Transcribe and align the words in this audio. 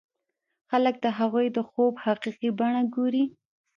خلک 0.69 0.95
د 1.05 1.07
هغوی 1.17 1.47
د 1.55 1.59
خوب 1.69 1.93
حقيقي 2.05 2.49
بڼه 2.59 2.81
ګوري. 2.95 3.23